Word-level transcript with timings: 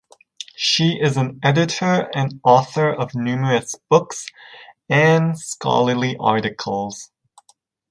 She 0.55 0.93
is 0.99 1.15
an 1.15 1.39
editor 1.43 2.09
and 2.11 2.41
author 2.43 2.91
of 2.91 3.13
numerous 3.13 3.75
books 3.87 4.25
and 4.89 5.37
scholarly 5.39 6.17
articles. 6.19 7.11